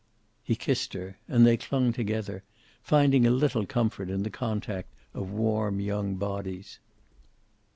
He 0.41 0.55
kissed 0.55 0.93
her. 0.93 1.19
And 1.27 1.45
they 1.45 1.57
clung 1.57 1.93
together, 1.93 2.41
finding 2.81 3.27
a 3.27 3.29
little 3.29 3.67
comfort 3.67 4.09
in 4.09 4.23
the 4.23 4.31
contact 4.31 4.91
of 5.13 5.29
warm 5.29 5.79
young 5.79 6.15
bodies. 6.15 6.79